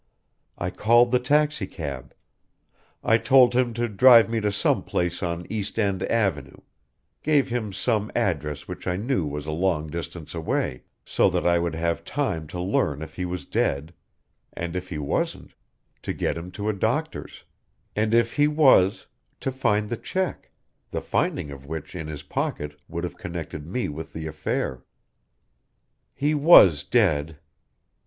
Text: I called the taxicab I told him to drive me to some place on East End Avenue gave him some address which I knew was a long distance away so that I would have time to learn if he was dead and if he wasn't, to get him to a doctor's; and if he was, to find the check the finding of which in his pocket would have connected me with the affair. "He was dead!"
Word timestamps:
I 0.57 0.71
called 0.71 1.11
the 1.11 1.19
taxicab 1.19 2.15
I 3.03 3.19
told 3.19 3.53
him 3.53 3.71
to 3.75 3.87
drive 3.87 4.31
me 4.31 4.41
to 4.41 4.51
some 4.51 4.81
place 4.83 5.21
on 5.21 5.45
East 5.47 5.77
End 5.77 6.01
Avenue 6.05 6.57
gave 7.21 7.49
him 7.49 7.71
some 7.71 8.11
address 8.15 8.67
which 8.67 8.87
I 8.87 8.95
knew 8.97 9.27
was 9.27 9.45
a 9.45 9.51
long 9.51 9.91
distance 9.91 10.33
away 10.33 10.81
so 11.05 11.29
that 11.29 11.45
I 11.45 11.59
would 11.59 11.75
have 11.75 12.03
time 12.03 12.47
to 12.47 12.59
learn 12.59 13.03
if 13.03 13.13
he 13.13 13.25
was 13.25 13.45
dead 13.45 13.93
and 14.53 14.75
if 14.75 14.89
he 14.89 14.97
wasn't, 14.97 15.53
to 16.01 16.13
get 16.13 16.35
him 16.35 16.49
to 16.53 16.67
a 16.67 16.73
doctor's; 16.73 17.43
and 17.95 18.11
if 18.15 18.37
he 18.37 18.47
was, 18.47 19.05
to 19.41 19.51
find 19.51 19.87
the 19.87 19.97
check 19.97 20.49
the 20.89 21.01
finding 21.01 21.51
of 21.51 21.67
which 21.67 21.93
in 21.93 22.07
his 22.07 22.23
pocket 22.23 22.79
would 22.87 23.03
have 23.03 23.19
connected 23.19 23.67
me 23.67 23.87
with 23.87 24.13
the 24.13 24.25
affair. 24.25 24.83
"He 26.15 26.33
was 26.33 26.81
dead!" 26.83 27.37